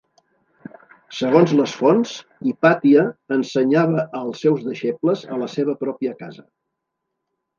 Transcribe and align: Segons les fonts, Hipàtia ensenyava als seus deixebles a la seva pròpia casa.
Segons 1.17 1.51
les 1.59 1.73
fonts, 1.81 2.13
Hipàtia 2.53 3.03
ensenyava 3.37 4.07
als 4.21 4.41
seus 4.45 4.65
deixebles 4.69 5.23
a 5.35 5.37
la 5.43 5.51
seva 5.59 5.79
pròpia 5.83 6.15
casa. 6.25 6.49